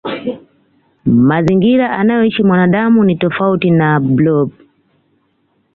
mazingira 1.05 1.89
anayoishi 1.91 2.43
mwanadamu 2.43 3.03
ni 3.03 3.15
tofauti 3.15 3.71
na 3.71 3.99
blob 3.99 4.51